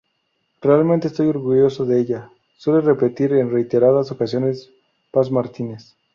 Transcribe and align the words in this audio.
Realmente 0.63 1.09
estoy 1.09 1.27
orgulloso 1.27 1.85
de 1.85 1.99
ella, 1.99 2.31
suele 2.57 2.81
repetir 2.81 3.33
-en 3.33 3.51
reiteradas 3.51 4.09
ocasiones- 4.09 4.71
Paz 5.11 5.29
Martínez. 5.29 5.95